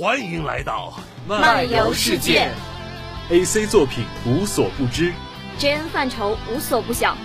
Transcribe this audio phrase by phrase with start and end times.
[0.00, 0.94] 欢迎来到
[1.26, 2.48] 漫游世界
[3.30, 5.12] ，AC 作品无所不知
[5.58, 7.16] ，JN 范畴无所不晓，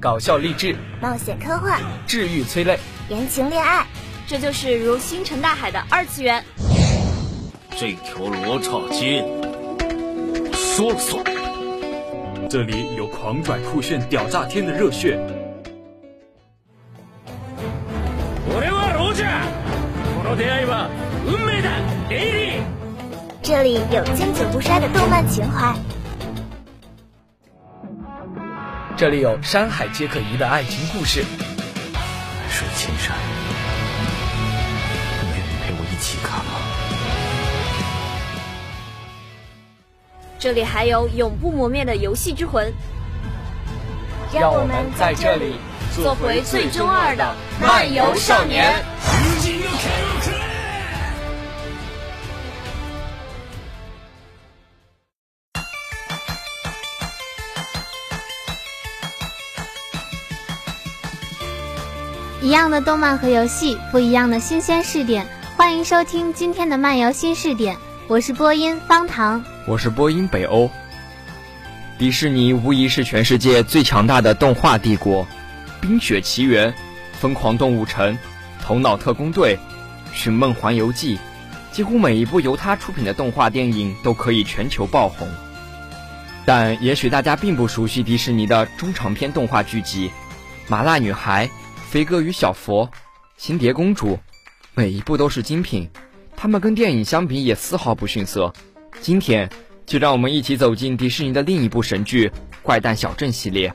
[0.00, 2.78] 搞笑励志，冒险科幻，治愈催泪，
[3.08, 3.86] 言情恋爱，
[4.26, 6.44] 这就是如星辰大海的二次元。
[7.76, 11.31] 这条罗刹街，我说了算。
[12.52, 15.18] 这里有狂拽酷炫、屌炸天的热血。
[23.42, 25.74] 这里有经久不衰的动漫情怀，
[28.98, 31.24] 这里有山海皆可移的爱情故事。
[31.94, 32.02] 万
[32.50, 33.16] 水千山，
[40.42, 42.74] 这里还有永不磨灭的游戏之魂。
[44.34, 45.54] 让我们在这里
[45.94, 48.84] 做回最中二的漫游少年。
[62.40, 65.24] 一样的动漫和游戏，不一样的新鲜试点。
[65.56, 67.76] 欢迎收听今天的漫游新试点，
[68.08, 70.68] 我是播音方糖，我是播音北欧。
[71.98, 75.24] 迪士尼无疑是全世界最强大的动画帝国，
[75.80, 76.70] 《冰雪奇缘》
[77.12, 78.12] 《疯狂动物城》
[78.60, 79.56] 《头脑特工队》
[80.12, 81.16] 《寻梦环游记》，
[81.70, 85.28] 几乎每一部由它出品的动画电影都可以全球爆红。
[86.44, 90.08] 但也许大家并不熟悉迪士尼的中长篇动画剧集
[90.68, 91.46] 《麻辣女孩》。
[91.88, 92.90] 飞哥与小佛，
[93.36, 94.18] 星蝶公主，
[94.72, 95.90] 每一部都是精品，
[96.42, 98.52] 他们跟电影相比也丝毫不逊色。
[99.00, 99.48] 今天
[99.86, 102.28] 就让我们一起走进迪士尼的另一部神剧
[102.64, 103.72] 《怪诞小镇》系列。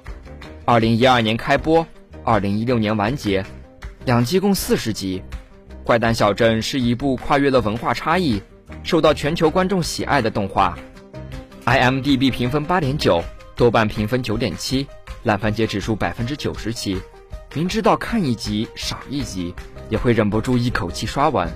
[0.66, 1.88] 二零一二年开播，
[2.26, 3.42] 二零一六年完结，
[4.04, 5.24] 两季共四十集。
[5.86, 8.42] 《怪诞小镇》是一部跨越了文化差异、
[8.84, 10.78] 受到全球观众喜爱的动画。
[11.64, 13.24] IMDB 评分八点九，
[13.56, 14.86] 豆瓣评分九点七，
[15.24, 17.00] 烂番茄指数百分之九十七。
[17.54, 19.56] 明知道看一集少一集，
[19.90, 21.50] 也会忍不住一口气刷完。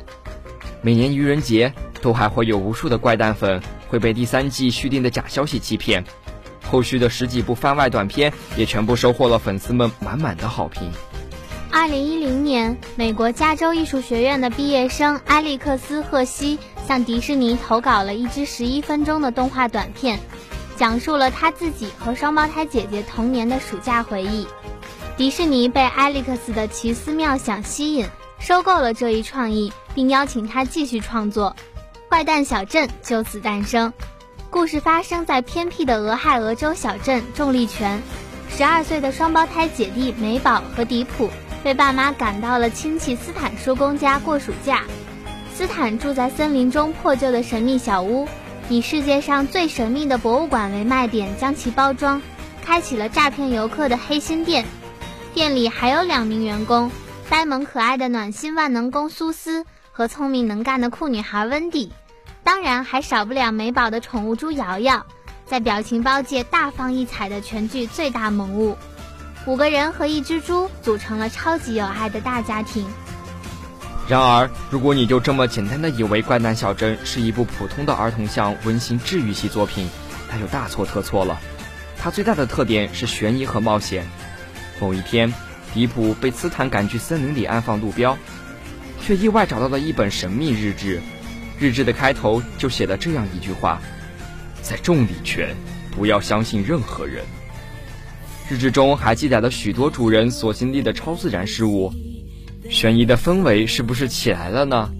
[0.84, 6.03] 每年愚人节都还会有无数的怪诞粉会被第三季续订的假消息欺骗，
[6.69, 10.91] 后续的十几部番外短片也全部收获了粉丝们满满的好评。
[11.72, 20.20] 二零一零年，美国加州艺术学院的毕业生埃利克斯·赫西向迪士尼投稿了一支十一分钟的动画短片，
[20.75, 24.47] 讲述了他自己和双胞胎姐姐童年的暑假回忆。
[25.16, 28.08] 迪士尼被艾利克斯的奇思妙想吸引，
[28.41, 31.56] 收购了这一创意，并邀请他继续创作，
[32.09, 33.94] 《怪诞小镇》就此诞生。
[34.50, 38.02] 故事发生在偏僻的俄亥俄州小镇重力泉。
[38.50, 41.29] 十二岁的双胞胎姐弟美宝和迪普
[41.63, 44.81] 被爸妈赶到了亲戚斯坦叔公家过暑假。
[45.53, 48.28] 斯坦住在森林中破旧的神秘小屋，
[48.69, 52.19] 以世界上最神秘的博物馆为卖点，将其包装，
[52.66, 54.66] 开启了诈骗游客的黑心店。
[55.35, 56.91] 店里还有两名员工，
[57.31, 61.94] 呆萌可爱的暖心万能工苏斯和聪明能干的酷女孩温蒂，
[62.44, 65.06] 当然还少不了美宝的宠物猪瑶瑶，
[65.46, 68.78] 在表情包界大放异彩的全剧最大萌物。
[69.46, 72.86] 五个人和一只猪组成了超级有爱的大家庭。
[74.09, 79.90] 然而，如果你就这么简单的以为《怪诞小镇》是一部普通的儿童向温馨治愈系作品，
[80.30, 81.40] 那就大错特错了。
[81.97, 84.06] 它最大的特点是悬疑和冒险。
[84.81, 85.34] 某一天，
[85.74, 88.18] 迪普被斯坦赶去森林里安放路标，
[89.02, 91.00] 却意外找到了一本神秘日志。
[91.59, 93.82] 日志的开头就写了这样一句话
[94.62, 95.56] ：“在重力圈，
[95.92, 97.24] 不要相信任何人。”
[98.50, 101.94] 日志中还记载了许多主人所经历的超自然事物，
[102.70, 104.92] 悬疑的氛围是不是起来了呢？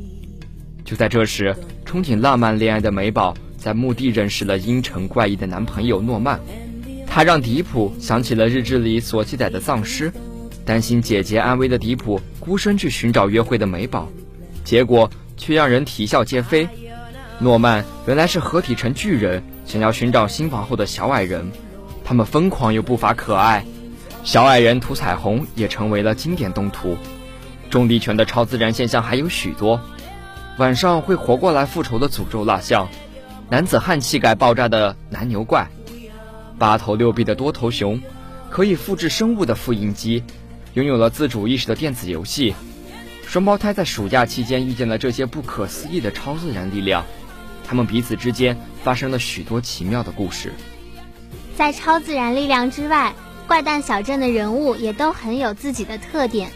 [0.86, 1.56] 就在这时，
[1.86, 6.40] 憧憬浪漫恋爱的美宝在墓地认识了阴沉怪异的男朋友诺曼。
[7.08, 10.14] 他让迪普想起了日志里所记载的丧尸，
[10.66, 14.08] 担心姐姐安危的迪普孤身去寻找约会的美宝，
[14.64, 16.68] 结果却让人啼笑皆非。
[17.40, 21.52] 诺曼原来是合体成巨人，想要寻找新皇后的小矮人，
[22.04, 23.66] 他们疯狂又不乏可爱。
[24.24, 26.96] 小矮人涂彩虹也成为了经典动图。
[27.72, 29.82] 重力拳的超自然现象还有许多，
[30.58, 32.88] 晚上会活过来复仇的诅咒蜡像，
[33.50, 35.68] 男子汉气概爆炸的男牛怪。
[36.60, 38.00] 八头六臂的多头熊，
[38.52, 40.24] 可以复制生物的复印机，
[40.74, 42.56] 拥有了自主意识的电子游戏。
[43.26, 47.06] 双胞胎在暑假期间遇见了这些不可思议的超自然力量，
[47.66, 50.54] 他们彼此之间发生了许多奇妙的故事。
[51.56, 53.14] 在超自然力量之外，
[53.48, 56.52] 怪诞小镇的人物也都很有自己的特点，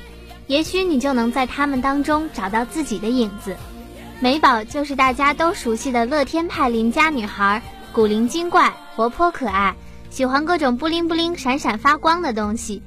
[0.47, 3.55] 也许你就能在他们当中找到自己的影子。
[4.19, 7.61] 美宝就是大家都熟悉的乐天派邻家女孩，
[7.91, 9.75] 古灵精怪，活泼可爱，
[10.09, 12.81] 喜欢各种布灵布灵、闪闪发光的东西，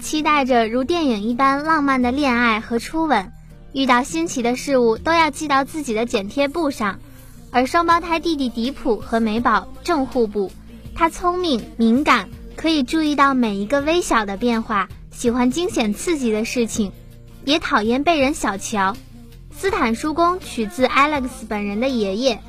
[0.00, 3.30] 期待着如电影一般浪漫的恋爱和初吻。
[3.72, 6.98] 遇到新奇的事物都要记到自己的剪贴簿上。
[7.52, 10.52] 而双胞胎弟弟迪普和美宝正互补，
[10.94, 16.92] 他聪明敏感，可以注意到每一个微小的变化，喜欢惊险刺激的事情，
[17.44, 18.96] 也讨厌被人小瞧。
[19.52, 22.40] 斯坦叔公取自 Alex 本人的爷爷，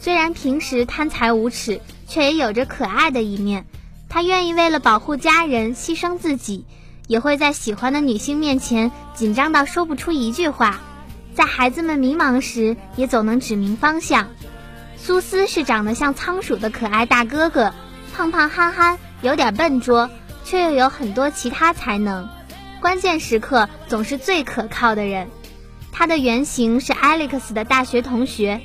[0.00, 3.66] 虽然平时贪财无耻，却也有着可爱的一面。
[4.08, 6.64] 他愿意为了保护家人牺牲自己，
[7.06, 10.80] 也会在喜欢的女性面前紧张到说不出一句话。
[11.34, 14.28] 在孩子们迷茫时，也总能指明方向。
[14.96, 17.74] 苏斯是长得像仓鼠的可爱大哥哥，
[18.14, 20.10] 胖胖憨憨，有点笨拙，
[20.44, 22.28] 却又有很多其他才能。
[22.80, 25.28] 关键时刻总是最可靠的人。
[25.92, 28.60] 他的原型是 Alex 的大学同学，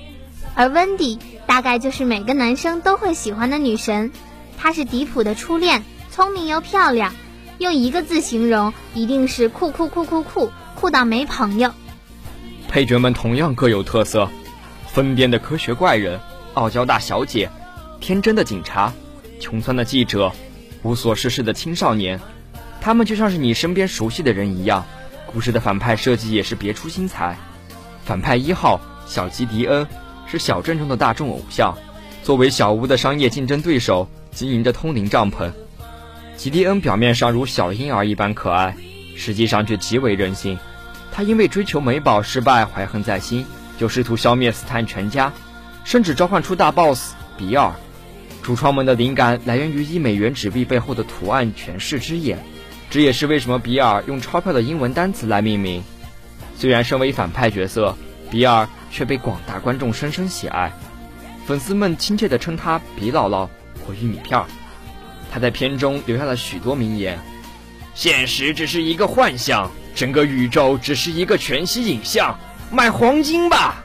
[0.55, 4.11] 而温迪大概就是每个男生都会喜欢的女神。
[4.57, 7.13] 她是迪普的初恋，聪明又漂亮，
[7.61, 11.71] 用一个字形容，一定是酷酷酷酷酷酷到没朋友。
[12.67, 14.27] 配角们同样各有特色，
[14.87, 16.19] 疯癫的科学怪人，
[16.55, 17.47] 傲娇大小姐，
[17.99, 18.91] 天真的警察，
[19.39, 20.31] 穷酸的记者，
[20.81, 22.19] 无所事事的青少年，
[22.81, 24.83] 他们就像是你身边熟悉的人一样。
[25.31, 27.37] 故事的反派设计也是别出心裁。
[28.03, 29.87] 反派一号小吉迪恩
[30.25, 31.77] 是小镇中的大众偶像，
[32.23, 35.51] 作为小屋的商业竞争对手，经营着通灵帐篷。
[36.41, 38.75] 吉迪恩表面上如小婴儿一般可爱，
[39.15, 40.57] 实际上却极为任性。
[41.11, 43.45] 他因为追求美宝失败，怀恨在心，
[43.77, 45.31] 就试图消灭斯坦全家，
[45.83, 47.71] 甚至召唤出大 BOSS 比尔。
[48.41, 52.43] 主创们的灵感来源于一美元纸币背后的图案——权势之眼。
[52.89, 55.83] 这也是为什么比尔用钞票的英文单词来命名。
[56.57, 57.95] 虽然身为反派角色，
[58.31, 60.73] 比尔却被广大观众深深喜爱，
[61.45, 63.47] 粉丝们亲切地称他“比姥姥”
[63.85, 64.47] 或“玉米片儿”。
[65.31, 67.17] 他在片中留下了许多名言
[67.95, 72.37] ：“现实只是一个幻象，整个宇宙只是一个全息影像，
[72.69, 73.83] 买黄金吧。”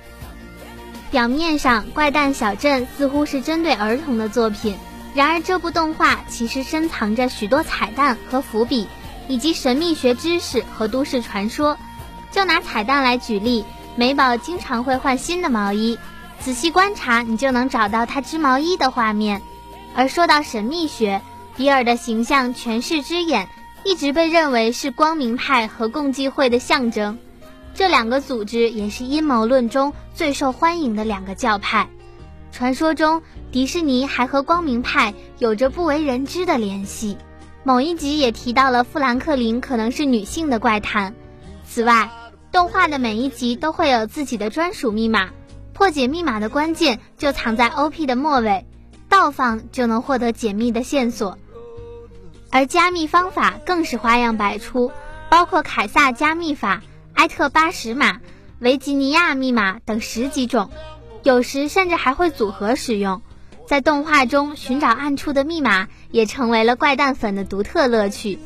[1.13, 4.77] 表面上，《怪诞小镇》似乎是针对儿童的作品。
[5.15, 8.87] 然而，这部动画其实深藏着许多彩蛋和伏笔，
[9.29, 11.79] 以及神秘学知识和都市传说。
[12.33, 13.65] 就拿彩蛋来举例，
[13.95, 15.97] 美宝经常会换新的毛衣，
[16.39, 19.41] 仔细观察你就能找到她织毛衣的画面。
[19.95, 21.23] 而说到神秘学，
[21.57, 23.49] 比尔的形象全视之眼
[23.83, 27.19] 一直被认为是光明派和共济会的象征，
[27.75, 31.89] 这两个组织也是阴谋论中最受欢迎的两个教派。
[32.53, 37.17] 传说中，迪士尼还和光明派有着不为人知的联系。
[37.65, 41.15] 某一集也提到了富兰克林可能是女性的怪谈。
[41.65, 42.11] 此外，
[42.53, 45.31] 动画的每一集都会有自己的专属密码，
[45.73, 48.65] 破解密码的关键就藏在 OP 的末尾，
[49.09, 51.39] 倒放就能获得解密的线索。
[52.57, 54.91] 而加密方法更是花样百出，
[55.29, 56.83] 包括凯撒加密法、
[57.13, 58.23] 埃特巴什码、
[58.61, 60.71] 维吉尼亚密码等十几种。
[61.23, 63.21] 有时甚至还会组合使用，
[63.67, 68.39] 在动画中寻找暗处的密码也成为了怪诞粉的独特乐趣。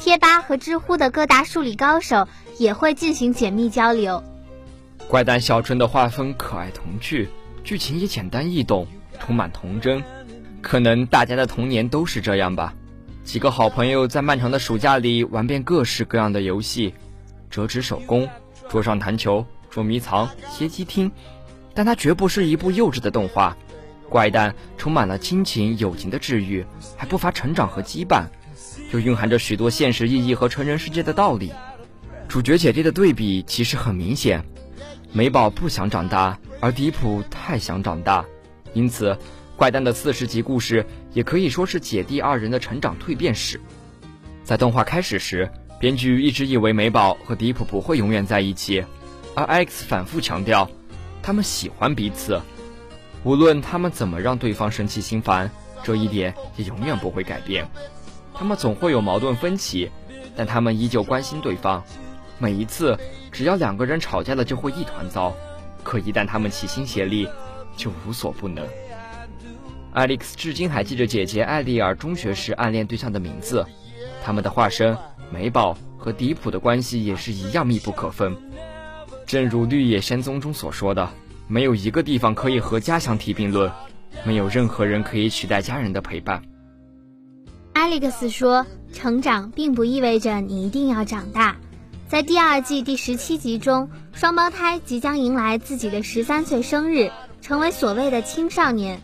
[0.00, 4.24] 贴吧和知乎的各大数理高手也会进行解密交流。
[5.08, 7.28] 怪诞小春的画风可爱童趣，
[7.64, 8.86] 剧情也简单易懂，
[9.20, 10.02] 充满童真。
[10.62, 12.72] 可能大家的童年都是这样吧。
[13.28, 16.94] 几个好朋友在漫长的暑假里玩遍各式各样的游戏，
[17.50, 18.26] 折纸手工、
[18.70, 21.12] 桌上弹球、捉迷藏、街机厅。
[21.74, 23.54] 但它绝不是一部幼稚的动画，
[24.08, 26.64] 怪诞充满了亲情、友情的治愈，
[26.96, 28.24] 还不乏成长和羁绊，
[28.92, 31.52] 又蕴含着许多现实意义和成人世界的道理。
[32.28, 34.42] 主角姐弟的对比其实很明显，
[35.12, 38.24] 美宝不想长大，而迪普太想长大，
[38.72, 39.18] 因此
[39.58, 43.60] 怪诞的四十集故事也可以说是姐弟二人的成长蜕变史。
[44.44, 45.50] 在动画开始时，
[45.80, 48.84] 编剧一直以为美宝和迪普不会永远在一起，
[49.34, 50.70] 而 X 反复强调。
[51.20, 52.40] 他们喜欢彼此，
[53.24, 55.50] 无论他们怎么让对方生气心烦，
[55.82, 57.68] 这一点也永远不会改变。
[58.32, 59.90] 他们总会有矛盾分歧，
[60.36, 61.82] 但他们依旧关心对方。
[62.38, 62.96] 每一次，
[63.32, 65.32] 只要两个人吵架了，就会一团糟；
[65.82, 67.28] 可一旦他们齐心协力，
[67.76, 68.64] 就无所不能。
[69.98, 73.66] 艾利克斯至今还记着姐姐艾丽尔中学时暗恋对象的名字，
[74.22, 74.96] 他们的化身
[75.32, 78.36] 美宝和迪普的关系也是一样密不可分。
[79.26, 81.10] 正如《绿野仙踪》中所说的，
[81.48, 83.72] 没有一个地方可以和家相提并论，
[84.22, 86.44] 没有任何人可以取代家人的陪伴。
[87.72, 88.64] 艾利克斯说
[88.94, 91.56] ：“成长并不意味着你一定要长大。”
[92.06, 99.00] 在第二季第十七集中，双胞胎即将迎来自己的十三岁生日，成为所谓的青少年。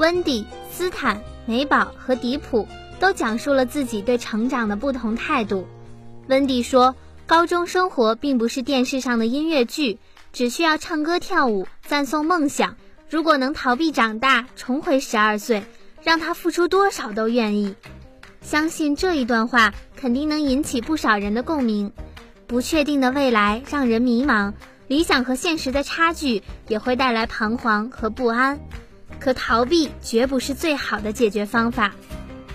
[0.00, 2.66] 温蒂、斯坦、美宝和迪普
[2.98, 5.68] 都讲述了自己对成长的不同态度。
[6.28, 6.96] 温蒂说
[7.28, 9.98] ：“高中生活并不是电视上的音乐剧，
[10.32, 12.76] 只需要唱歌跳舞，赞颂梦想。
[13.10, 15.64] 如果能逃避长大，重回十二岁，
[16.02, 17.74] 让他付出多少都愿意。”
[18.40, 21.92] 相信这一段话肯定能引起不少人的共鸣。
[22.46, 24.54] 不确定的未来让人迷茫，
[24.86, 28.58] 理想和现实的差距也会带来彷徨和不安。
[29.20, 31.92] 可逃避绝不是最好的解决方法。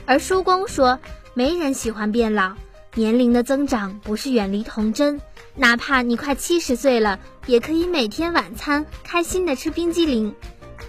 [0.05, 0.99] 而叔公说，
[1.33, 2.53] 没人喜欢变老，
[2.95, 5.21] 年龄的增长不是远离童真。
[5.55, 10.35] 哪怕你快七十岁了，也可以每天晚餐开心的吃冰激凌。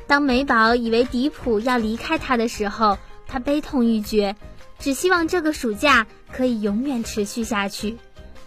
[0.08, 4.34] 当美宝以为迪普要离开他的时候，他悲痛欲绝。
[4.78, 7.96] 只希望这个暑假可以永远持续下去，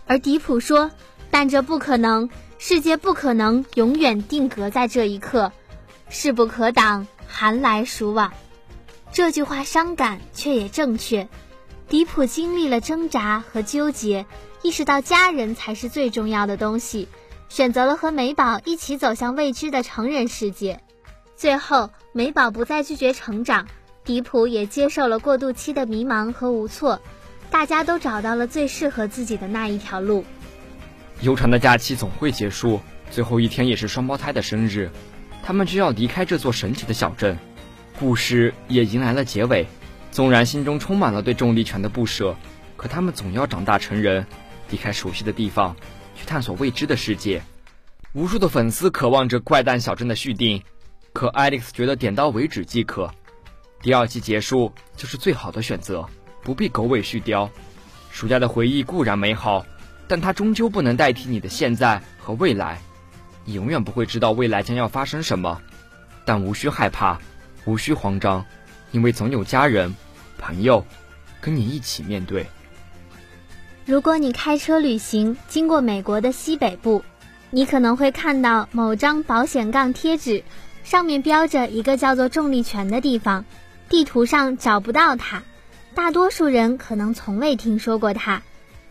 [0.05, 0.91] 而迪普说
[1.31, 5.51] ：“但这不可能，世界不可能永远定格在这一刻，
[6.07, 7.07] 势不可挡，
[7.39, 8.33] 寒来暑往。”
[9.13, 11.29] 这句话伤感，却也正确。
[11.87, 14.25] 迪普经历了挣扎和纠结，
[14.61, 17.07] 意识到家人才是最重要的东西，
[17.47, 20.81] 选择了和美宝一起走向未知的成人世界。
[21.37, 23.67] 最后，美宝不再拒绝成长。
[24.03, 26.99] 迪普也接受了过渡期的迷茫和无措，
[27.49, 30.25] 大家都找到了最适合自己的那一条路。
[31.21, 34.91] 悠长的假期总会结束，最后一天也是双胞胎的生日，
[35.43, 37.37] 他们就要离开这座神奇的小镇，
[37.99, 39.65] 故事也迎来了结尾。
[40.11, 42.35] 纵然心中充满了对重力拳的不舍，
[42.75, 44.25] 可他们总要长大成人，
[44.69, 45.75] 离开熟悉的地方，
[46.15, 47.41] 去探索未知的世界。
[48.13, 50.63] 无数的粉丝渴望着怪诞小镇的续订，
[51.13, 53.13] 可 Alex 觉得点到为止即可。
[53.81, 56.07] 第二季结束就是最好的选择，
[56.43, 57.47] 不必狗尾续貂。
[58.11, 59.63] 暑假的回忆固然美好，
[60.07, 62.81] 但它终究不能代替你的现在和未来。
[63.53, 65.61] 永远不会知道未来将要发生什么，
[66.25, 67.19] 但无需害怕，
[67.65, 68.45] 无需慌张，
[68.91, 69.95] 因为总有家人、
[70.37, 70.85] 朋友
[71.41, 72.45] 跟你一起面对。
[73.85, 77.03] 如果你开车旅行经过美国的西北部，
[77.49, 80.43] 你可能会看到某张保险杠贴纸，
[80.83, 83.45] 上面标着一个叫做重力泉的地方。
[83.89, 85.41] 地图上找不到它，
[85.95, 88.43] 大多数人可能从未听说过它。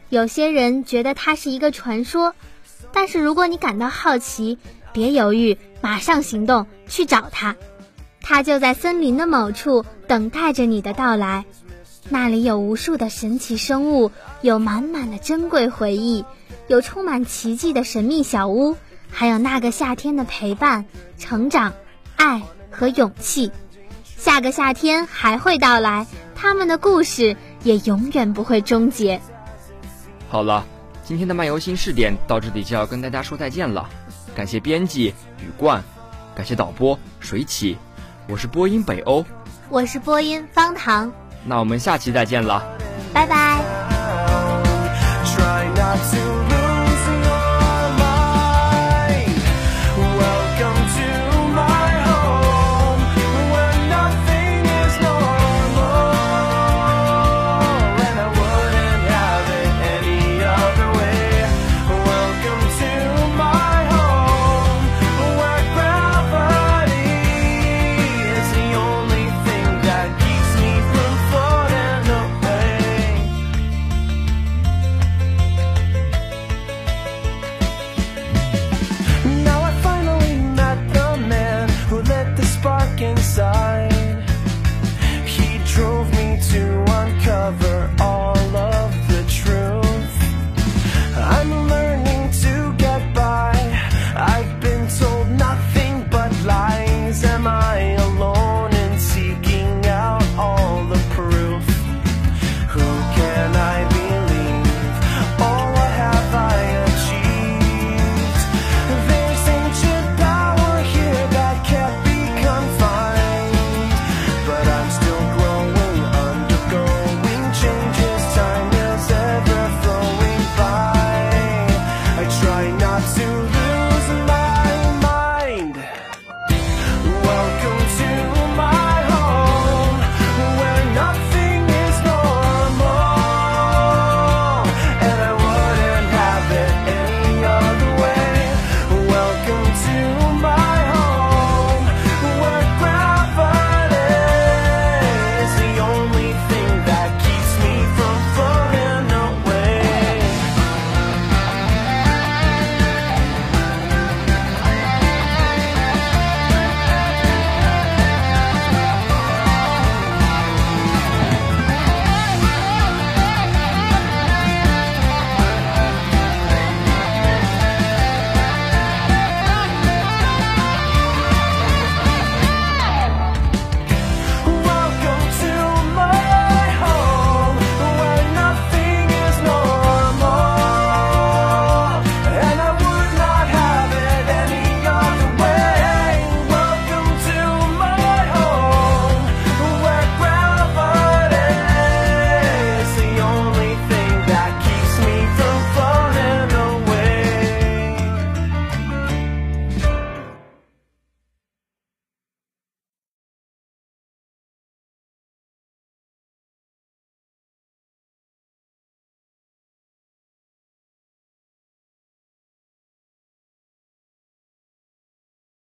[0.09, 2.35] 有些人觉得它是一个传说，
[2.93, 4.59] 但是如果你感到好奇，
[4.93, 7.57] 别犹豫，马上行动去找它。
[8.21, 11.45] 它就在森林的某处等待着你的到来。
[12.11, 16.25] 那里有无数的神奇生物，有满满的珍贵回忆，
[16.67, 18.77] 有充满奇迹的神秘小屋，
[19.11, 20.87] 还有那个夏天的陪伴、
[21.19, 21.75] 成长、
[22.17, 23.53] 爱和勇气。
[24.17, 29.21] 下个夏天还会到来，他们的故事也永远不会终结。
[30.29, 30.67] 好了，
[31.09, 33.89] 今天的漫游新视点到这里就要跟大家说再见了。
[34.37, 35.07] 感谢编辑
[35.39, 35.83] 雨冠，
[36.35, 37.79] 感谢导播水起，
[38.29, 39.25] 我是播音北欧，
[39.71, 41.11] 我是播音方糖。
[41.47, 42.63] 那我们下期再见了，
[43.15, 43.65] 拜拜。
[45.25, 46.38] Try not to